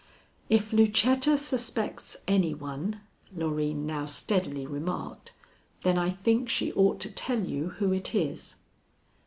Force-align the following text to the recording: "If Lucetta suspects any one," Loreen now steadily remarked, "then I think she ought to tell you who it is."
"If 0.49 0.73
Lucetta 0.73 1.37
suspects 1.37 2.17
any 2.27 2.55
one," 2.55 3.01
Loreen 3.37 3.85
now 3.85 4.07
steadily 4.07 4.65
remarked, 4.65 5.31
"then 5.83 5.99
I 5.99 6.09
think 6.09 6.49
she 6.49 6.73
ought 6.73 6.99
to 7.01 7.11
tell 7.11 7.43
you 7.43 7.69
who 7.77 7.93
it 7.93 8.15
is." 8.15 8.55